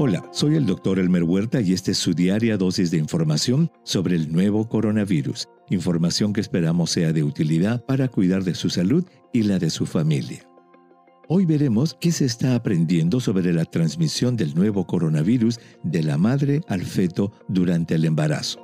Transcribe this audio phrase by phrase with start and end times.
[0.00, 4.14] Hola, soy el doctor Elmer Huerta y esta es su diaria dosis de información sobre
[4.14, 9.42] el nuevo coronavirus, información que esperamos sea de utilidad para cuidar de su salud y
[9.42, 10.48] la de su familia.
[11.26, 16.60] Hoy veremos qué se está aprendiendo sobre la transmisión del nuevo coronavirus de la madre
[16.68, 18.60] al feto durante el embarazo.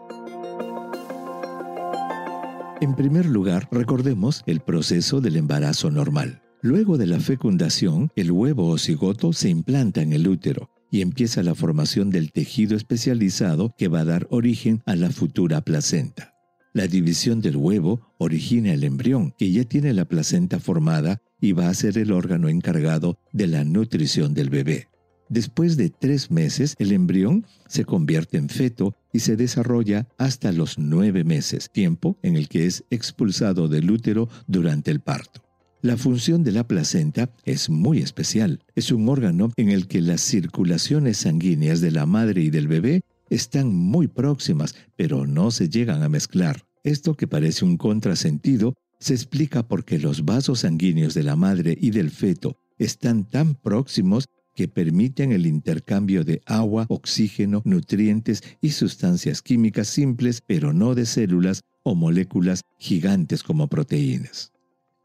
[2.80, 6.42] En primer lugar, recordemos el proceso del embarazo normal.
[6.62, 11.42] Luego de la fecundación, el huevo o cigoto se implanta en el útero y empieza
[11.42, 16.36] la formación del tejido especializado que va a dar origen a la futura placenta.
[16.72, 21.68] La división del huevo origina el embrión, que ya tiene la placenta formada y va
[21.68, 24.86] a ser el órgano encargado de la nutrición del bebé.
[25.28, 30.78] Después de tres meses, el embrión se convierte en feto y se desarrolla hasta los
[30.78, 35.43] nueve meses, tiempo en el que es expulsado del útero durante el parto.
[35.84, 38.58] La función de la placenta es muy especial.
[38.74, 43.02] Es un órgano en el que las circulaciones sanguíneas de la madre y del bebé
[43.28, 46.64] están muy próximas, pero no se llegan a mezclar.
[46.84, 51.90] Esto que parece un contrasentido se explica porque los vasos sanguíneos de la madre y
[51.90, 54.24] del feto están tan próximos
[54.56, 61.04] que permiten el intercambio de agua, oxígeno, nutrientes y sustancias químicas simples, pero no de
[61.04, 64.54] células o moléculas gigantes como proteínas.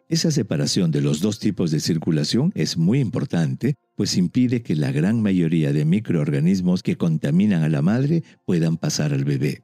[0.09, 4.91] Esa separación de los dos tipos de circulación es muy importante, pues impide que la
[4.91, 9.63] gran mayoría de microorganismos que contaminan a la madre puedan pasar al bebé.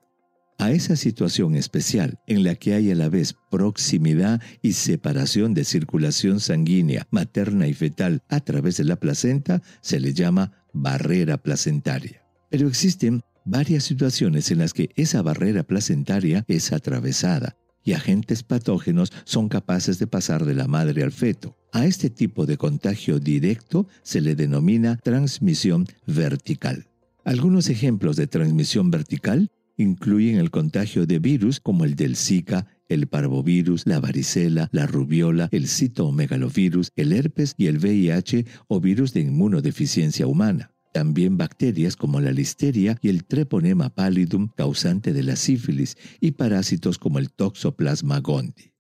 [0.60, 5.66] A esa situación especial, en la que hay a la vez proximidad y separación de
[5.66, 12.22] circulación sanguínea materna y fetal a través de la placenta, se le llama barrera placentaria.
[12.52, 17.56] Pero existen varias situaciones en las que esa barrera placentaria es atravesada
[17.86, 21.56] y agentes patógenos son capaces de pasar de la madre al feto.
[21.72, 26.88] A este tipo de contagio directo se le denomina transmisión vertical.
[27.24, 33.08] Algunos ejemplos de transmisión vertical incluyen el contagio de virus como el del Zika, el
[33.08, 39.22] parvovirus, la varicela, la rubiola, el citomegalovirus, el herpes y el VIH o virus de
[39.22, 40.75] inmunodeficiencia humana.
[40.96, 46.98] También bacterias como la listeria y el treponema pallidum causante de la sífilis y parásitos
[46.98, 48.72] como el toxoplasma gondii.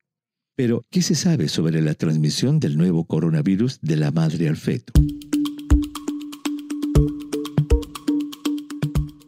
[0.55, 4.93] Pero, ¿qué se sabe sobre la transmisión del nuevo coronavirus de la madre al feto?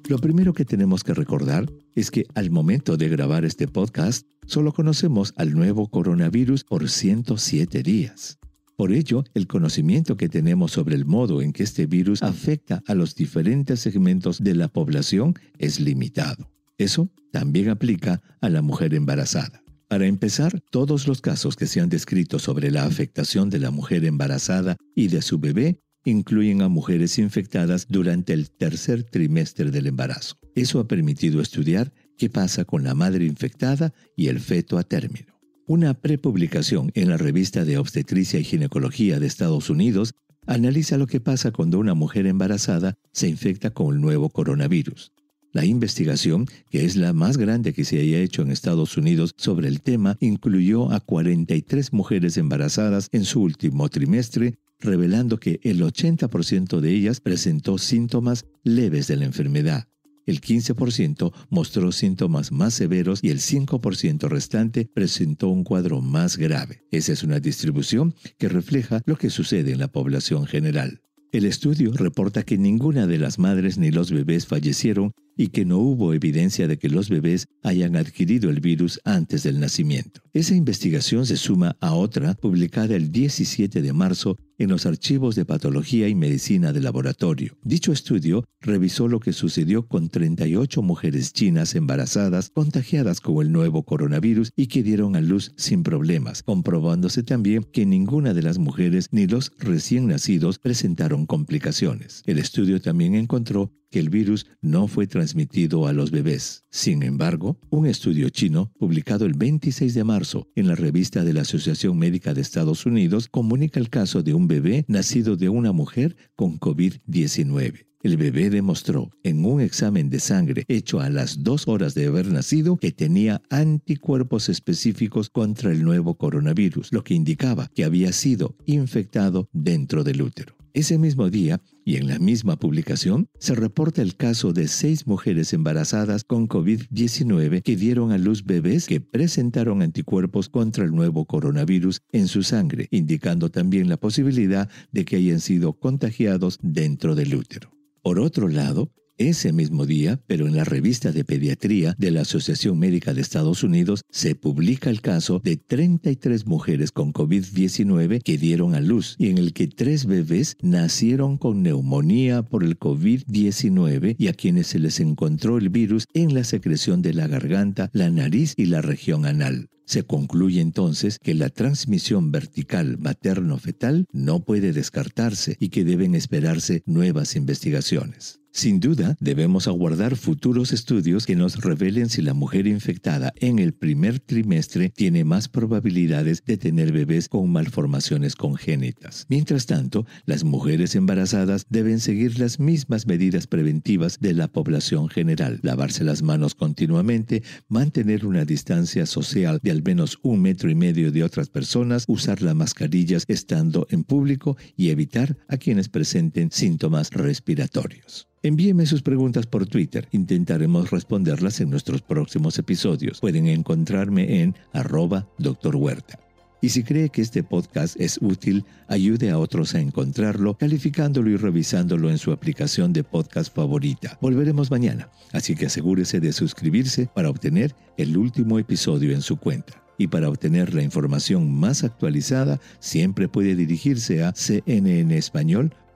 [0.08, 4.72] Lo primero que tenemos que recordar es que al momento de grabar este podcast, solo
[4.72, 8.40] conocemos al nuevo coronavirus por 107 días.
[8.78, 12.94] Por ello, el conocimiento que tenemos sobre el modo en que este virus afecta a
[12.94, 16.52] los diferentes segmentos de la población es limitado.
[16.78, 19.64] Eso también aplica a la mujer embarazada.
[19.88, 24.06] Para empezar, todos los casos que se han descrito sobre la afectación de la mujer
[24.06, 30.36] embarazada y de su bebé incluyen a mujeres infectadas durante el tercer trimestre del embarazo.
[30.54, 35.37] Eso ha permitido estudiar qué pasa con la madre infectada y el feto a término.
[35.70, 40.14] Una prepublicación en la revista de Obstetricia y Ginecología de Estados Unidos
[40.46, 45.12] analiza lo que pasa cuando una mujer embarazada se infecta con el nuevo coronavirus.
[45.52, 49.68] La investigación, que es la más grande que se haya hecho en Estados Unidos sobre
[49.68, 56.80] el tema, incluyó a 43 mujeres embarazadas en su último trimestre, revelando que el 80%
[56.80, 59.90] de ellas presentó síntomas leves de la enfermedad.
[60.28, 66.84] El 15% mostró síntomas más severos y el 5% restante presentó un cuadro más grave.
[66.92, 71.02] Esa es una distribución que refleja lo que sucede en la población general.
[71.32, 75.78] El estudio reporta que ninguna de las madres ni los bebés fallecieron y que no
[75.78, 80.22] hubo evidencia de que los bebés hayan adquirido el virus antes del nacimiento.
[80.34, 85.46] Esa investigación se suma a otra publicada el 17 de marzo en los archivos de
[85.46, 87.58] patología y medicina de laboratorio.
[87.64, 93.84] Dicho estudio revisó lo que sucedió con 38 mujeres chinas embarazadas contagiadas con el nuevo
[93.84, 99.08] coronavirus y que dieron a luz sin problemas, comprobándose también que ninguna de las mujeres
[99.12, 102.24] ni los recién nacidos presentaron complicaciones.
[102.26, 106.66] El estudio también encontró el virus no fue transmitido a los bebés.
[106.70, 111.42] Sin embargo, un estudio chino, publicado el 26 de marzo en la revista de la
[111.42, 116.16] Asociación Médica de Estados Unidos, comunica el caso de un bebé nacido de una mujer
[116.36, 117.88] con COVID-19.
[118.04, 122.28] El bebé demostró en un examen de sangre hecho a las dos horas de haber
[122.28, 128.56] nacido que tenía anticuerpos específicos contra el nuevo coronavirus, lo que indicaba que había sido
[128.66, 130.57] infectado dentro del útero.
[130.78, 135.52] Ese mismo día, y en la misma publicación, se reporta el caso de seis mujeres
[135.52, 142.02] embarazadas con COVID-19 que dieron a luz bebés que presentaron anticuerpos contra el nuevo coronavirus
[142.12, 147.72] en su sangre, indicando también la posibilidad de que hayan sido contagiados dentro del útero.
[148.04, 152.80] Por otro lado, ese mismo día, pero en la revista de pediatría de la Asociación
[152.80, 158.76] Médica de Estados Unidos, se publica el caso de 33 mujeres con COVID-19 que dieron
[158.76, 164.28] a luz y en el que tres bebés nacieron con neumonía por el COVID-19 y
[164.28, 168.54] a quienes se les encontró el virus en la secreción de la garganta, la nariz
[168.58, 169.70] y la región anal.
[169.86, 176.84] Se concluye entonces que la transmisión vertical materno-fetal no puede descartarse y que deben esperarse
[176.86, 178.42] nuevas investigaciones.
[178.58, 183.76] Sin duda, debemos aguardar futuros estudios que nos revelen si la mujer infectada en el
[183.76, 189.28] primer trimestre tiene más probabilidades de tener bebés con malformaciones congénitas.
[189.30, 195.60] Mientras tanto, las mujeres embarazadas deben seguir las mismas medidas preventivas de la población general,
[195.62, 201.12] lavarse las manos continuamente, mantener una distancia social de al menos un metro y medio
[201.12, 207.12] de otras personas, usar las mascarillas estando en público y evitar a quienes presenten síntomas
[207.12, 208.28] respiratorios.
[208.48, 210.08] Envíeme sus preguntas por Twitter.
[210.14, 213.20] Intentaremos responderlas en nuestros próximos episodios.
[213.20, 215.76] Pueden encontrarme en arroba Dr.
[215.76, 216.18] Huerta.
[216.62, 221.36] Y si cree que este podcast es útil, ayude a otros a encontrarlo, calificándolo y
[221.36, 224.18] revisándolo en su aplicación de podcast favorita.
[224.22, 229.84] Volveremos mañana, así que asegúrese de suscribirse para obtener el último episodio en su cuenta.
[229.98, 235.87] Y para obtener la información más actualizada, siempre puede dirigirse a cnnespañol.com.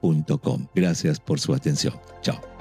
[0.74, 1.94] Gracias por su atención.
[2.20, 2.51] Chao.